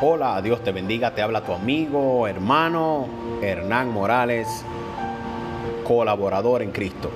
[0.00, 3.08] Hola, Dios te bendiga, te habla tu amigo, hermano
[3.42, 4.46] Hernán Morales,
[5.82, 7.10] colaborador en Cristo.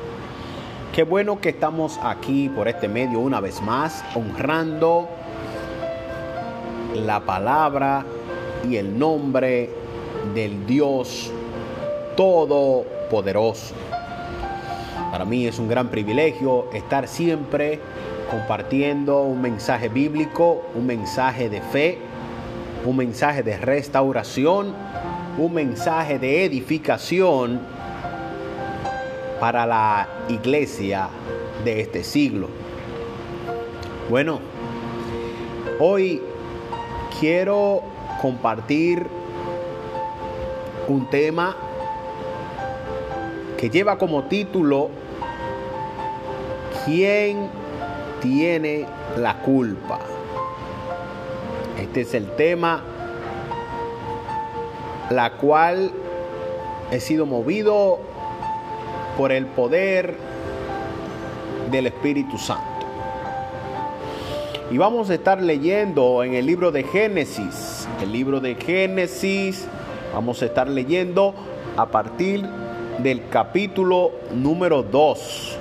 [0.93, 5.09] Qué bueno que estamos aquí por este medio una vez más, honrando
[6.97, 8.05] la palabra
[8.69, 9.71] y el nombre
[10.35, 11.31] del Dios
[12.17, 13.77] Todopoderoso.
[15.13, 17.79] Para mí es un gran privilegio estar siempre
[18.29, 22.12] compartiendo un mensaje bíblico, un mensaje de fe
[22.85, 24.75] un mensaje de restauración,
[25.39, 27.61] un mensaje de edificación
[29.41, 31.09] para la iglesia
[31.65, 32.49] de este siglo.
[34.11, 34.41] Bueno,
[35.79, 36.21] hoy
[37.21, 37.83] quiero
[38.21, 39.07] compartir
[40.89, 41.57] un tema
[43.57, 44.91] que lleva como título
[46.85, 47.49] ¿Quién
[48.21, 48.87] tiene
[49.17, 50.12] la culpa?
[51.93, 52.83] Este es el tema
[55.11, 55.93] la cual
[56.91, 57.99] he sido movido
[59.19, 60.17] por el poder
[61.71, 62.87] del Espíritu Santo.
[64.71, 69.69] Y vamos a estar leyendo en el libro de Génesis, el libro de Génesis,
[70.15, 71.35] vamos a estar leyendo
[71.77, 72.43] a partir
[73.03, 75.59] del capítulo número 2.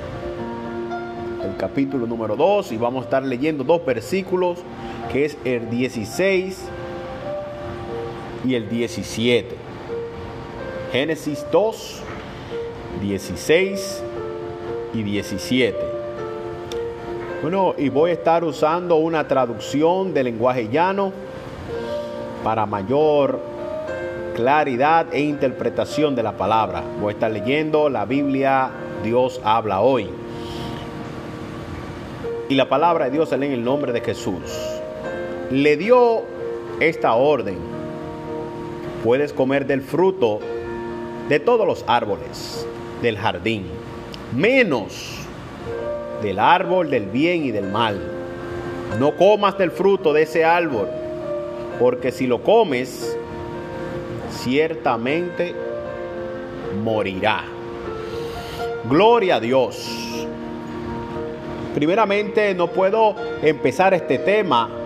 [1.43, 4.59] El capítulo número 2 y vamos a estar leyendo dos versículos
[5.11, 6.67] que es el 16
[8.45, 9.55] y el 17.
[10.91, 12.02] Génesis 2,
[13.02, 14.03] 16
[14.93, 15.77] y 17.
[17.41, 21.11] Bueno, y voy a estar usando una traducción del lenguaje llano
[22.43, 23.39] para mayor
[24.36, 26.83] claridad e interpretación de la palabra.
[26.99, 28.71] Voy a estar leyendo la Biblia
[29.03, 30.09] Dios habla hoy.
[32.49, 34.70] Y la palabra de Dios sale en el nombre de Jesús
[35.52, 36.23] le dio
[36.80, 37.57] esta orden.
[39.03, 40.39] Puedes comer del fruto
[41.27, 42.65] de todos los árboles
[43.02, 43.65] del jardín,
[44.36, 45.17] menos
[46.21, 47.99] del árbol del bien y del mal.
[48.99, 50.87] No comas del fruto de ese árbol,
[51.80, 53.17] porque si lo comes,
[54.30, 55.53] ciertamente
[56.83, 57.43] morirá.
[58.89, 60.27] Gloria a Dios.
[61.73, 64.80] Primeramente, no puedo empezar este tema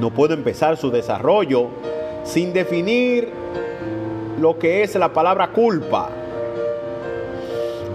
[0.00, 1.68] no puedo empezar su desarrollo
[2.24, 3.28] sin definir
[4.40, 6.08] lo que es la palabra culpa.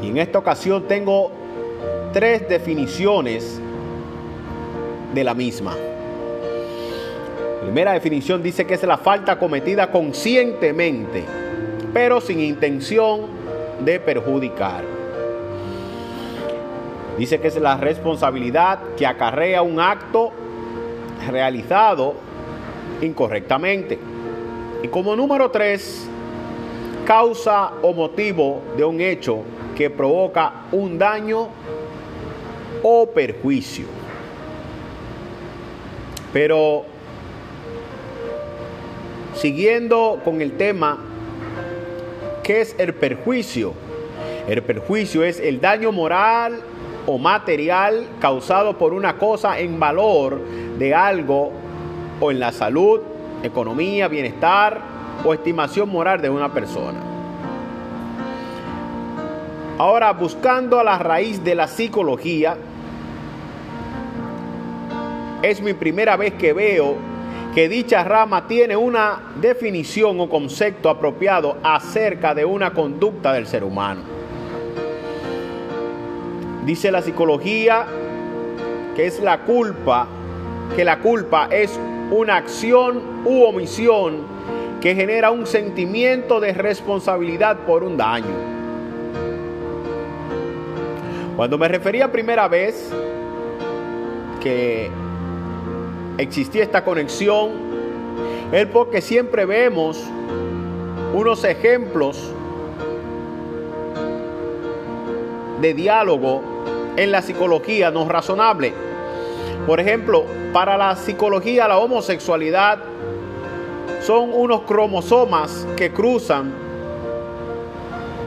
[0.03, 1.31] Y en esta ocasión tengo
[2.13, 3.59] tres definiciones
[5.13, 5.75] de la misma.
[7.63, 11.23] primera definición dice que es la falta cometida conscientemente,
[11.91, 13.21] pero sin intención
[13.83, 14.83] de perjudicar.
[17.17, 20.31] Dice que es la responsabilidad que acarrea un acto
[21.27, 22.15] realizado
[23.01, 23.99] incorrectamente.
[24.83, 26.07] Y como número tres,
[27.05, 29.39] causa o motivo de un hecho
[29.75, 31.49] que provoca un daño
[32.83, 33.85] o perjuicio.
[36.33, 36.85] Pero
[39.33, 40.97] siguiendo con el tema,
[42.43, 43.73] ¿qué es el perjuicio?
[44.47, 46.61] El perjuicio es el daño moral
[47.07, 50.39] o material causado por una cosa en valor
[50.77, 51.51] de algo
[52.19, 53.01] o en la salud,
[53.43, 54.79] economía, bienestar
[55.23, 56.99] o estimación moral de una persona.
[59.77, 62.55] Ahora, buscando a la raíz de la psicología,
[65.41, 66.95] es mi primera vez que veo
[67.53, 73.63] que dicha rama tiene una definición o concepto apropiado acerca de una conducta del ser
[73.63, 74.01] humano.
[76.65, 77.85] Dice la psicología
[78.95, 80.07] que es la culpa
[80.75, 81.79] que la culpa es
[82.11, 84.23] una acción u omisión
[84.81, 88.55] que genera un sentimiento de responsabilidad por un daño.
[91.35, 92.91] Cuando me refería primera vez
[94.41, 94.89] que
[96.17, 97.51] existía esta conexión,
[98.51, 100.01] es porque siempre vemos
[101.13, 102.31] unos ejemplos
[105.61, 106.41] de diálogo
[106.95, 108.73] en la psicología no razonable.
[109.65, 112.79] Por ejemplo, para la psicología la homosexualidad
[114.01, 116.53] son unos cromosomas que cruzan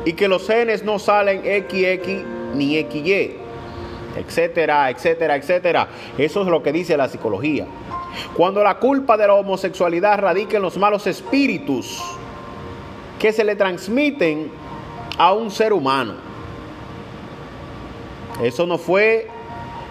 [0.05, 2.25] y que los genes no salen XX
[2.55, 3.37] ni XY,
[4.17, 5.89] etcétera, etcétera, etcétera.
[6.17, 7.67] Eso es lo que dice la psicología.
[8.35, 12.03] Cuando la culpa de la homosexualidad radica en los malos espíritus
[13.21, 14.51] que se le transmiten
[15.17, 16.15] a un ser humano.
[18.43, 19.29] Eso no fue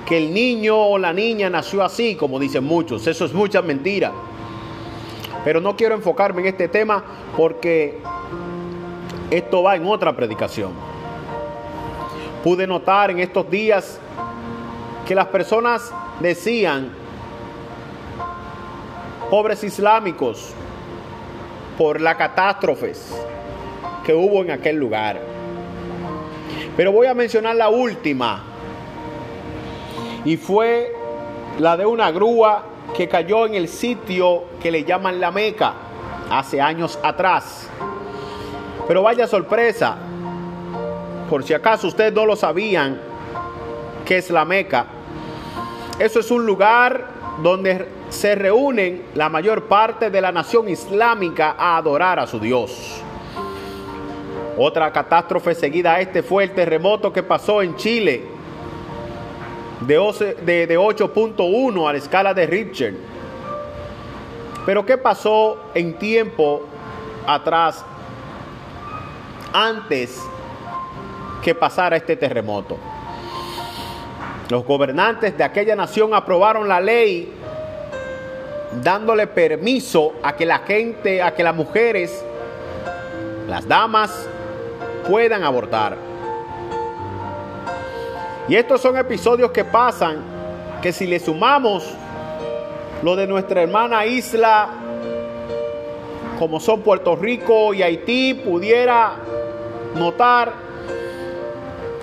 [0.07, 3.05] que el niño o la niña nació así, como dicen muchos.
[3.07, 4.13] Eso es mucha mentira.
[5.43, 7.03] Pero no quiero enfocarme en este tema
[7.35, 7.99] porque
[9.29, 10.71] esto va en otra predicación.
[12.41, 13.99] Pude notar en estos días
[15.05, 16.89] que las personas decían,
[19.29, 20.53] pobres islámicos,
[21.77, 23.13] por las catástrofes
[24.05, 25.19] que hubo en aquel lugar.
[26.75, 28.41] Pero voy a mencionar la última,
[30.25, 30.93] y fue
[31.59, 32.63] la de una grúa
[32.95, 35.73] que cayó en el sitio que le llaman la Meca
[36.29, 37.69] hace años atrás.
[38.87, 39.97] Pero vaya sorpresa,
[41.29, 42.99] por si acaso ustedes no lo sabían,
[44.05, 44.85] que es la Meca.
[45.99, 47.07] Eso es un lugar
[47.43, 53.01] donde se reúnen la mayor parte de la nación islámica a adorar a su Dios.
[54.57, 58.36] Otra catástrofe seguida a este fue el terremoto que pasó en Chile
[59.81, 62.95] de, de 8.1 a la escala de Richter.
[64.65, 66.63] Pero ¿qué pasó en tiempo
[67.25, 67.85] atrás,
[69.53, 70.21] antes
[71.41, 72.77] que pasara este terremoto?
[74.49, 77.33] Los gobernantes de aquella nación aprobaron la ley
[78.81, 82.23] dándole permiso a que la gente, a que las mujeres,
[83.47, 84.27] las damas,
[85.07, 86.06] puedan abortar.
[88.47, 90.17] Y estos son episodios que pasan,
[90.81, 91.85] que si le sumamos
[93.03, 94.69] lo de nuestra hermana isla,
[96.39, 99.15] como son Puerto Rico y Haití, pudiera
[99.95, 100.53] notar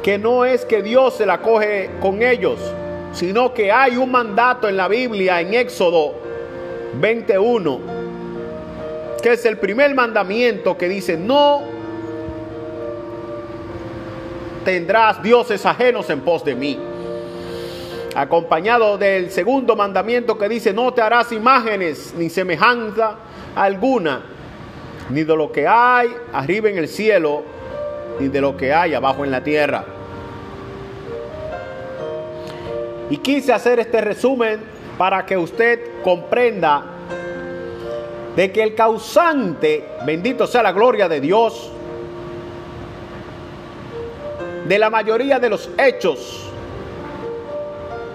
[0.02, 2.58] que no es que Dios se la coge con ellos,
[3.12, 6.12] sino que hay un mandato en la Biblia, en Éxodo
[7.00, 7.80] 21,
[9.22, 11.62] que es el primer mandamiento que dice, no
[14.64, 16.78] tendrás dioses ajenos en pos de mí.
[18.16, 23.16] Acompañado del segundo mandamiento que dice, no te harás imágenes ni semejanza
[23.54, 24.22] alguna,
[25.10, 27.42] ni de lo que hay arriba en el cielo,
[28.20, 29.84] ni de lo que hay abajo en la tierra.
[33.10, 34.60] Y quise hacer este resumen
[34.96, 36.84] para que usted comprenda
[38.34, 41.73] de que el causante, bendito sea la gloria de Dios,
[44.66, 46.44] de la mayoría de los hechos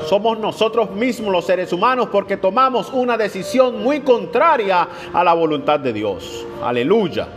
[0.07, 5.79] somos nosotros mismos los seres humanos porque tomamos una decisión muy contraria a la voluntad
[5.79, 6.45] de Dios.
[6.63, 7.27] Aleluya.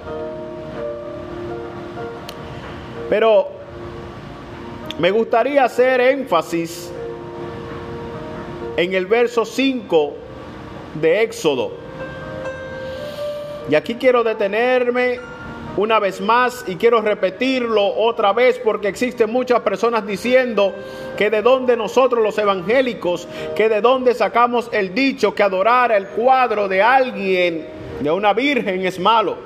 [3.10, 3.48] Pero
[4.98, 6.90] me gustaría hacer énfasis
[8.76, 10.14] en el verso 5
[11.00, 11.72] de Éxodo.
[13.68, 15.18] Y aquí quiero detenerme
[15.76, 20.74] una vez más y quiero repetirlo otra vez porque existen muchas personas diciendo
[21.16, 23.26] que de dónde nosotros los evangélicos,
[23.56, 27.66] que de dónde sacamos el dicho que adorar el cuadro de alguien,
[28.00, 29.36] de una virgen es malo.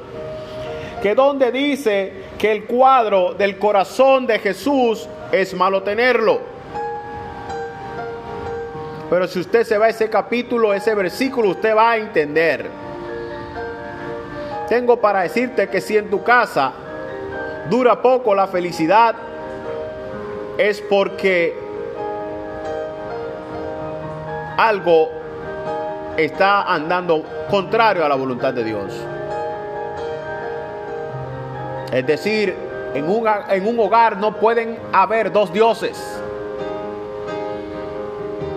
[1.02, 6.40] Que donde dice que el cuadro del corazón de Jesús es malo tenerlo.
[9.08, 12.85] Pero si usted se va a ese capítulo, ese versículo, usted va a entender
[14.68, 16.72] tengo para decirte que si en tu casa
[17.70, 19.14] dura poco la felicidad,
[20.58, 21.56] es porque
[24.56, 25.10] algo
[26.16, 28.92] está andando contrario a la voluntad de Dios.
[31.92, 32.54] Es decir,
[32.94, 36.20] en un, en un hogar no pueden haber dos dioses.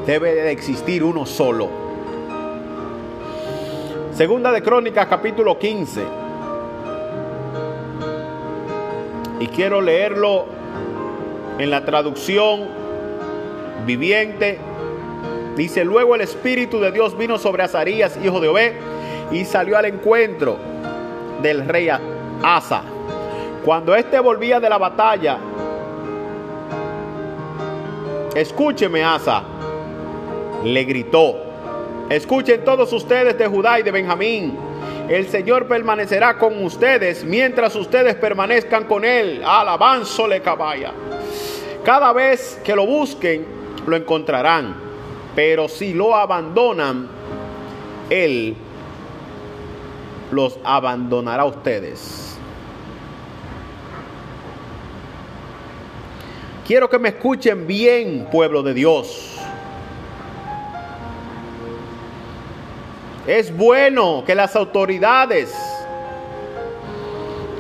[0.06, 1.89] Debe de existir uno solo.
[4.20, 6.04] Segunda de Crónicas capítulo 15.
[9.40, 10.46] Y quiero leerlo
[11.58, 12.68] en la traducción
[13.86, 14.60] viviente.
[15.56, 18.74] Dice, luego el Espíritu de Dios vino sobre Azarías, hijo de Obed,
[19.32, 20.58] y salió al encuentro
[21.42, 21.88] del rey
[22.44, 22.82] Asa.
[23.64, 25.38] Cuando éste volvía de la batalla,
[28.36, 29.44] escúcheme Asa,
[30.66, 31.49] le gritó,
[32.10, 34.58] Escuchen todos ustedes de Judá y de Benjamín.
[35.08, 39.44] El Señor permanecerá con ustedes mientras ustedes permanezcan con Él.
[39.46, 40.92] Alabanzo le cabaya.
[41.84, 43.46] Cada vez que lo busquen,
[43.86, 44.76] lo encontrarán.
[45.36, 47.08] Pero si lo abandonan,
[48.10, 48.56] Él
[50.32, 52.38] los abandonará a ustedes.
[56.66, 59.39] Quiero que me escuchen bien, pueblo de Dios.
[63.30, 65.54] Es bueno que las autoridades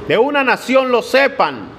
[0.07, 1.69] de una nación lo sepan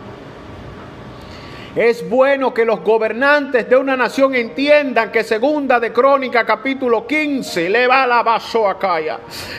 [1.75, 7.69] Es bueno que los gobernantes de una nación entiendan que segunda de Crónica capítulo 15,
[7.69, 8.79] le va la vaso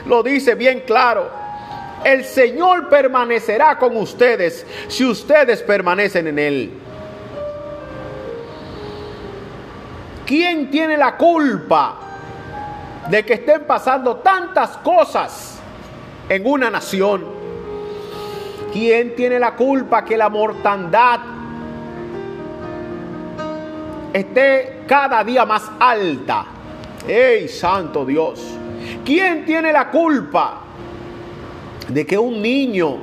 [0.05, 1.29] lo dice bien claro.
[2.01, 6.71] El Señor permanecerá con ustedes si ustedes permanecen en Él.
[10.25, 12.10] ¿Quién tiene la culpa
[13.09, 15.59] de que estén pasando tantas cosas
[16.29, 17.25] en una nación?
[18.71, 21.19] ¿Quién tiene la culpa que la mortandad
[24.13, 26.45] esté cada día más alta?
[27.07, 28.57] ¡Ey, santo Dios!
[29.03, 30.61] ¿Quién tiene la culpa
[31.87, 32.97] de que un niño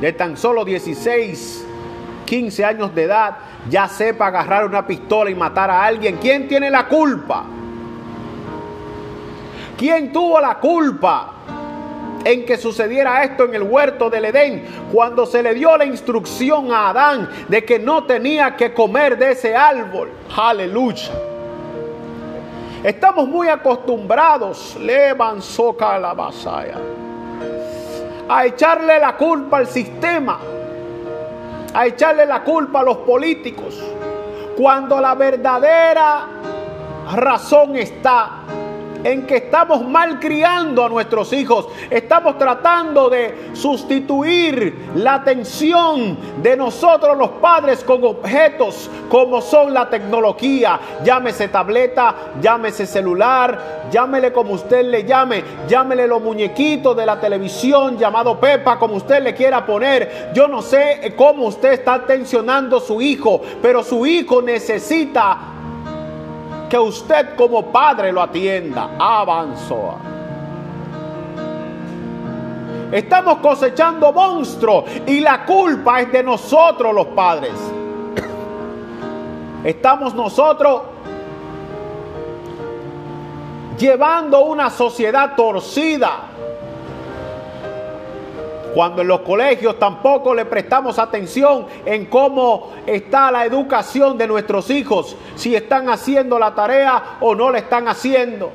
[0.00, 1.66] de tan solo 16,
[2.24, 3.36] 15 años de edad
[3.68, 6.18] ya sepa agarrar una pistola y matar a alguien?
[6.18, 7.46] ¿Quién tiene la culpa?
[9.82, 11.32] ¿Quién tuvo la culpa
[12.24, 16.70] en que sucediera esto en el huerto del Edén, cuando se le dio la instrucción
[16.70, 20.08] a Adán de que no tenía que comer de ese árbol?
[20.36, 21.10] Aleluya.
[22.84, 24.78] Estamos muy acostumbrados,
[25.40, 26.76] soca la vasaya,
[28.28, 30.38] a echarle la culpa al sistema,
[31.74, 33.82] a echarle la culpa a los políticos,
[34.56, 36.28] cuando la verdadera
[37.16, 38.42] razón está
[39.04, 41.68] en que estamos malcriando a nuestros hijos.
[41.90, 49.88] Estamos tratando de sustituir la atención de nosotros los padres con objetos como son la
[49.88, 50.78] tecnología.
[51.04, 57.98] Llámese tableta, llámese celular, llámele como usted le llame, llámele los muñequitos de la televisión
[57.98, 60.30] llamado Pepa, como usted le quiera poner.
[60.34, 65.38] Yo no sé cómo usted está atencionando a su hijo, pero su hijo necesita
[66.72, 68.92] que usted como padre lo atienda.
[68.98, 69.94] Avanzó.
[72.90, 77.52] Estamos cosechando monstruos y la culpa es de nosotros los padres.
[79.62, 80.80] Estamos nosotros
[83.76, 86.20] llevando una sociedad torcida
[88.74, 94.70] cuando en los colegios tampoco le prestamos atención en cómo está la educación de nuestros
[94.70, 98.50] hijos, si están haciendo la tarea o no la están haciendo.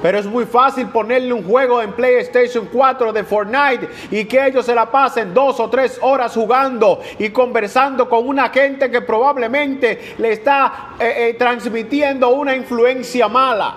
[0.00, 4.64] Pero es muy fácil ponerle un juego en PlayStation 4 de Fortnite y que ellos
[4.64, 10.14] se la pasen dos o tres horas jugando y conversando con una gente que probablemente
[10.18, 13.74] le está eh, eh, transmitiendo una influencia mala.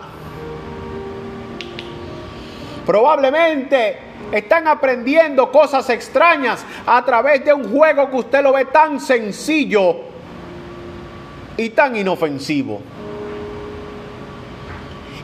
[2.86, 9.00] Probablemente están aprendiendo cosas extrañas a través de un juego que usted lo ve tan
[9.00, 9.98] sencillo
[11.58, 12.82] y tan inofensivo.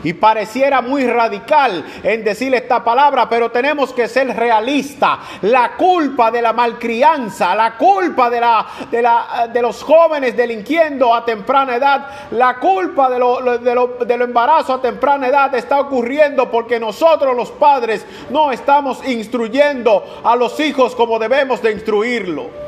[0.04, 5.18] Y pareciera muy radical en decir esta palabra, pero tenemos que ser realistas.
[5.42, 11.14] La culpa de la malcrianza, la culpa de, la, de, la, de los jóvenes delinquiendo
[11.14, 15.54] a temprana edad, la culpa de lo, de, lo, de lo embarazo a temprana edad
[15.54, 21.72] está ocurriendo porque nosotros los padres no estamos instruyendo a los hijos como debemos de
[21.72, 22.67] instruirlo.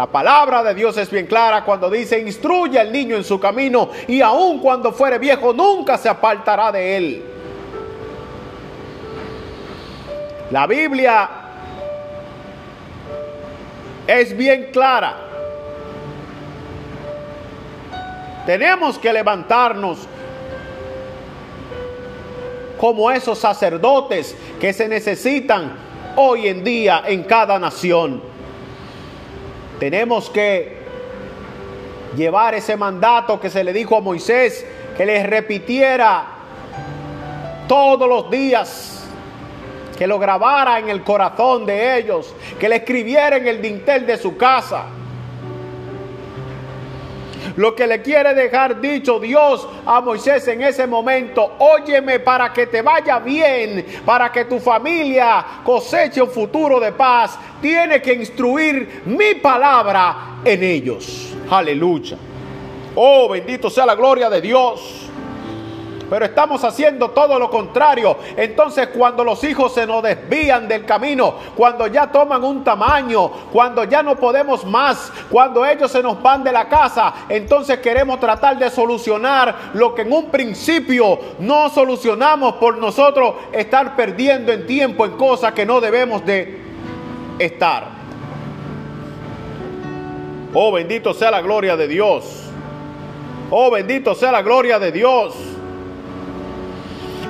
[0.00, 3.90] La palabra de Dios es bien clara cuando dice, instruye al niño en su camino
[4.08, 7.24] y aun cuando fuere viejo nunca se apartará de él.
[10.50, 11.28] La Biblia
[14.06, 15.16] es bien clara.
[18.46, 19.98] Tenemos que levantarnos
[22.78, 25.72] como esos sacerdotes que se necesitan
[26.16, 28.29] hoy en día en cada nación.
[29.80, 30.76] Tenemos que
[32.14, 36.26] llevar ese mandato que se le dijo a Moisés, que les repitiera
[37.66, 39.04] todos los días,
[39.96, 44.18] que lo grabara en el corazón de ellos, que le escribiera en el dintel de
[44.18, 44.84] su casa.
[47.56, 52.66] Lo que le quiere dejar dicho Dios a Moisés en ese momento, óyeme para que
[52.66, 59.02] te vaya bien, para que tu familia coseche un futuro de paz, tiene que instruir
[59.06, 61.34] mi palabra en ellos.
[61.50, 62.16] Aleluya.
[62.94, 65.09] Oh, bendito sea la gloria de Dios
[66.10, 68.16] pero estamos haciendo todo lo contrario.
[68.36, 73.84] Entonces cuando los hijos se nos desvían del camino, cuando ya toman un tamaño, cuando
[73.84, 78.58] ya no podemos más, cuando ellos se nos van de la casa, entonces queremos tratar
[78.58, 85.06] de solucionar lo que en un principio no solucionamos por nosotros estar perdiendo en tiempo
[85.06, 86.60] en cosas que no debemos de
[87.38, 88.00] estar.
[90.52, 92.24] Oh, bendito sea la gloria de Dios.
[93.50, 95.34] Oh, bendito sea la gloria de Dios.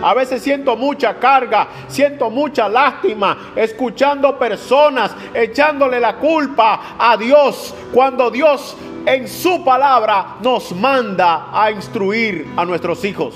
[0.03, 7.75] A veces siento mucha carga, siento mucha lástima, escuchando personas echándole la culpa a Dios
[7.93, 13.35] cuando Dios en su palabra nos manda a instruir a nuestros hijos.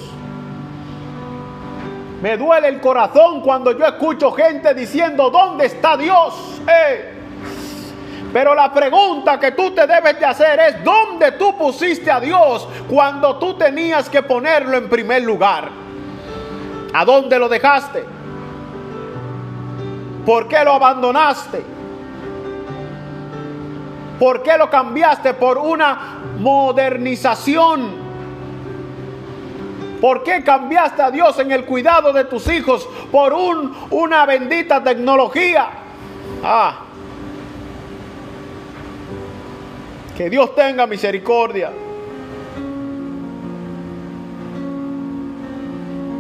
[2.23, 6.35] Me duele el corazón cuando yo escucho gente diciendo, ¿dónde está Dios?
[6.67, 7.13] Eh,
[8.33, 12.67] pero la pregunta que tú te debes de hacer es, ¿dónde tú pusiste a Dios
[12.89, 15.84] cuando tú tenías que ponerlo en primer lugar?
[16.95, 18.05] ¿A dónde lo dejaste?
[20.25, 21.65] ¿Por qué lo abandonaste?
[24.19, 28.05] ¿Por qué lo cambiaste por una modernización?
[30.01, 34.81] ¿Por qué cambiaste a Dios en el cuidado de tus hijos por un, una bendita
[34.81, 35.69] tecnología?
[36.45, 36.77] Ah.
[40.17, 41.73] Que Dios tenga misericordia.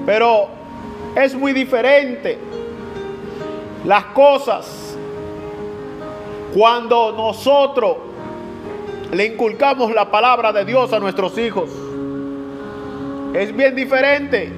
[0.04, 0.63] Pero
[1.16, 2.38] es muy diferente
[3.84, 4.96] las cosas
[6.54, 7.96] cuando nosotros
[9.12, 11.70] le inculcamos la palabra de Dios a nuestros hijos
[13.34, 14.52] es bien diferente.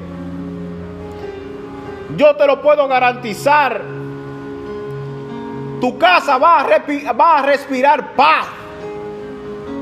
[2.16, 3.82] Yo te lo puedo garantizar.
[5.80, 8.46] Tu casa va a, respirar paz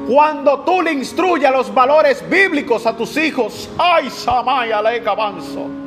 [0.09, 3.69] cuando tú le instruyas los valores bíblicos a tus hijos.
[3.79, 5.84] Ay, Samaya le avanzo.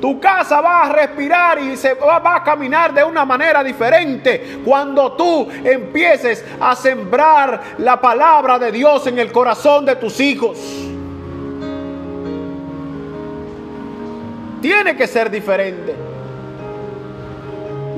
[0.00, 5.12] Tu casa va a respirar y se va, a caminar de una manera diferente cuando
[5.12, 10.58] tú empieces a sembrar la palabra de Dios en el corazón de tus hijos.
[14.66, 15.94] tiene que ser diferente.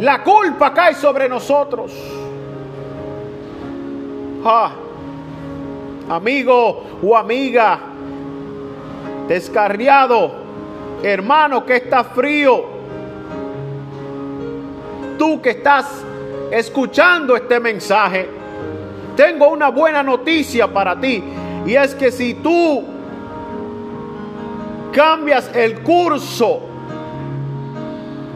[0.01, 1.93] La culpa cae sobre nosotros.
[4.45, 4.73] Ah,
[6.11, 7.81] amigo o amiga,
[9.27, 10.31] descarriado,
[11.03, 12.65] hermano que está frío,
[15.19, 16.05] tú que estás
[16.51, 18.29] escuchando este mensaje,
[19.17, 21.23] tengo una buena noticia para ti.
[21.67, 22.85] Y es que si tú
[24.93, 26.61] cambias el curso,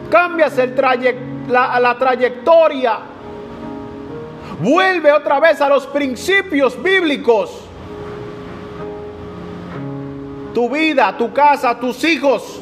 [0.09, 0.75] cambias el
[1.47, 2.99] la, la trayectoria,
[4.61, 7.62] vuelve otra vez a los principios bíblicos.
[10.53, 12.61] Tu vida, tu casa, tus hijos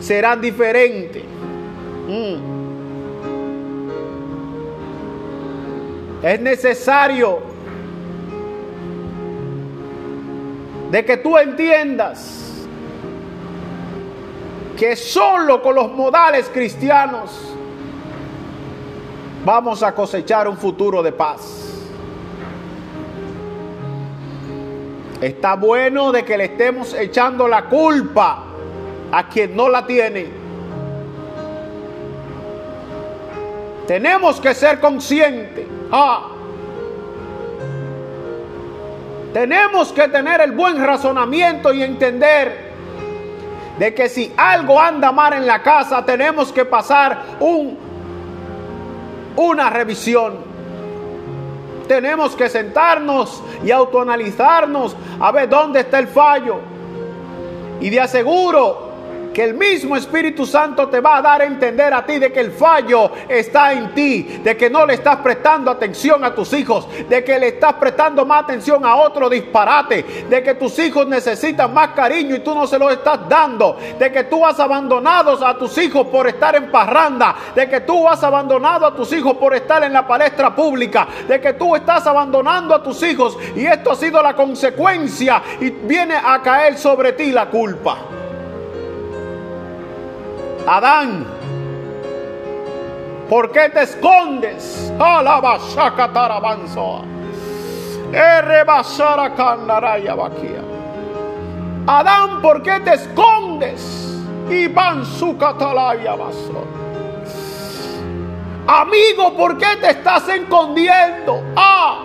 [0.00, 1.24] serán diferentes.
[2.08, 2.52] Mm.
[6.22, 7.40] Es necesario
[10.90, 12.66] de que tú entiendas
[14.76, 17.30] que solo con los modales cristianos
[19.44, 21.71] vamos a cosechar un futuro de paz.
[25.22, 28.42] Está bueno de que le estemos echando la culpa
[29.12, 30.26] a quien no la tiene.
[33.86, 35.64] Tenemos que ser conscientes.
[35.92, 36.26] Ah,
[39.32, 42.72] tenemos que tener el buen razonamiento y entender
[43.78, 47.78] de que si algo anda mal en la casa, tenemos que pasar un,
[49.36, 50.51] una revisión.
[51.92, 56.56] Tenemos que sentarnos y autoanalizarnos a ver dónde está el fallo.
[57.82, 58.91] Y de aseguro
[59.32, 62.40] que el mismo Espíritu Santo te va a dar a entender a ti de que
[62.40, 66.86] el fallo está en ti, de que no le estás prestando atención a tus hijos,
[67.08, 71.72] de que le estás prestando más atención a otro disparate, de que tus hijos necesitan
[71.72, 75.56] más cariño y tú no se lo estás dando, de que tú has abandonado a
[75.58, 79.54] tus hijos por estar en parranda, de que tú has abandonado a tus hijos por
[79.54, 83.92] estar en la palestra pública, de que tú estás abandonando a tus hijos y esto
[83.92, 87.98] ha sido la consecuencia y viene a caer sobre ti la culpa.
[90.66, 91.26] Adán,
[93.28, 94.92] ¿por qué te escondes?
[94.98, 95.58] Alaba
[101.86, 104.20] Adán, ¿por qué te escondes?
[104.48, 104.68] Y
[105.04, 106.14] su catalaya
[108.66, 111.42] Amigo, ¿por qué te estás escondiendo?
[111.56, 112.04] Ah,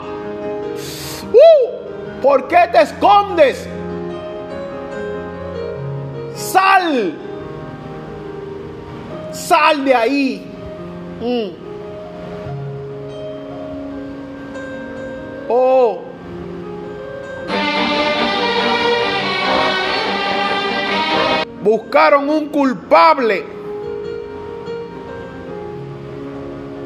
[1.31, 3.69] uh, ¿por qué te escondes?
[6.33, 7.26] Sal
[9.37, 10.45] Sal de ahí.
[11.21, 11.49] Mm.
[15.47, 16.01] Oh.
[21.61, 23.45] Buscaron un culpable.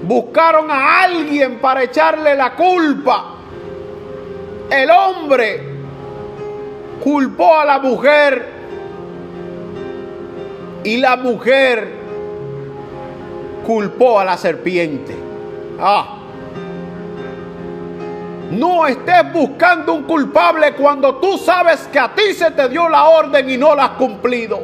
[0.04, 3.36] Buscaron a alguien para echarle la culpa.
[4.70, 5.72] El hombre
[7.04, 8.62] culpó a la mujer
[10.84, 12.01] Y la mujer
[13.72, 15.16] culpó a la serpiente.
[15.80, 16.18] Ah.
[18.52, 23.06] No estés buscando un culpable cuando tú sabes que a ti se te dio la
[23.06, 24.62] orden y no la has cumplido.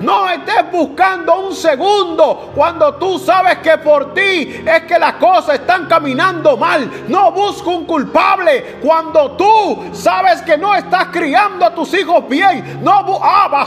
[0.00, 5.60] No estés buscando un segundo cuando tú sabes que por ti es que las cosas
[5.60, 7.04] están caminando mal.
[7.08, 12.80] No busques un culpable cuando tú sabes que no estás criando a tus hijos bien.
[12.82, 13.64] No, ah,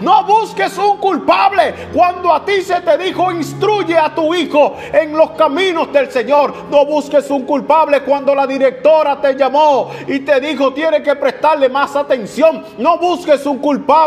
[0.00, 5.16] no busques un culpable cuando a ti se te dijo instruye a tu hijo en
[5.16, 6.52] los caminos del Señor.
[6.70, 11.68] No busques un culpable cuando la directora te llamó y te dijo tiene que prestarle
[11.68, 12.64] más atención.
[12.78, 14.00] No busques un culpable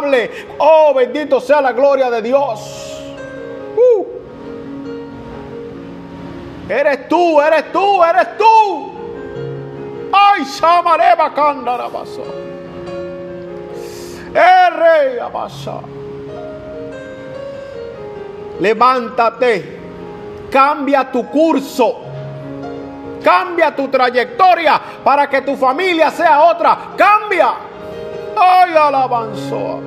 [0.60, 3.02] Oh, bendito sea la gloria de Dios.
[3.76, 4.06] Uh.
[6.70, 8.94] Eres tú, eres tú, eres tú.
[10.14, 12.22] Ay, Shamareba Candarabasa.
[14.34, 15.82] rey Abasa.
[18.60, 19.80] Levántate,
[20.52, 22.02] cambia tu curso,
[23.24, 26.78] cambia tu trayectoria para que tu familia sea otra.
[26.96, 27.73] Cambia.
[28.46, 29.82] Ay, alabanzo.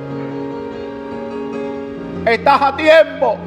[2.25, 3.37] Estás a tiempo.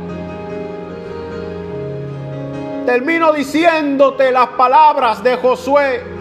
[2.87, 6.20] Termino diciéndote las palabras de Josué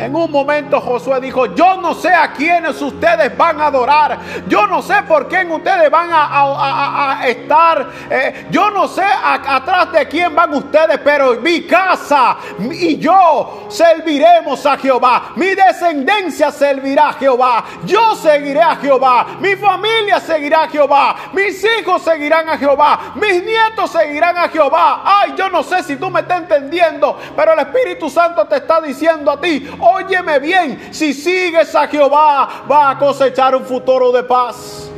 [0.00, 4.66] en un momento Josué dijo, yo no sé a quiénes ustedes van a adorar, yo
[4.66, 10.34] no sé por quién ustedes van a, estar, eh, yo no sé atrás de quién
[10.34, 12.36] van ustedes, pero mi casa
[12.70, 19.54] y yo serviremos a Jehová, mi descendencia servirá a Jehová, yo seguiré a Jehová, mi
[19.56, 25.02] familia seguirá a Jehová, mis hijos seguirán a Jehová, mis nietos seguirán a Jehová.
[25.04, 28.80] Ay, yo no sé si tú me estás entendiendo, pero el Espíritu Santo te está
[28.80, 34.22] diciendo a ti, Óyeme bien, si sigues a Jehová, va a cosechar un futuro de
[34.22, 34.90] paz.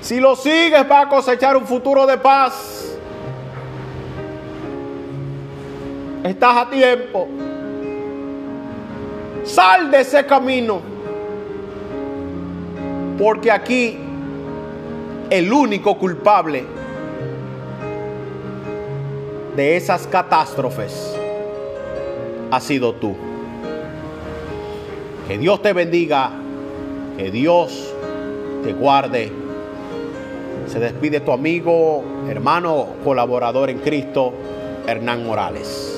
[0.00, 2.96] Si lo sigues, va a cosechar un futuro de paz.
[6.22, 7.28] Estás a tiempo.
[9.44, 10.80] Sal de ese camino.
[13.18, 13.98] Porque aquí
[15.30, 16.64] el único culpable
[19.56, 21.23] de esas catástrofes
[22.54, 23.14] ha sido tú.
[25.28, 26.30] Que Dios te bendiga,
[27.16, 27.92] que Dios
[28.62, 29.32] te guarde.
[30.66, 34.32] Se despide tu amigo, hermano, colaborador en Cristo,
[34.86, 35.93] Hernán Morales.